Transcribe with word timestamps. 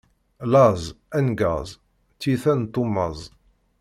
Laẓ, 0.51 0.83
angaẓ, 1.17 1.69
tiyita 2.19 2.53
n 2.59 2.61
tummaẓ. 2.73 3.19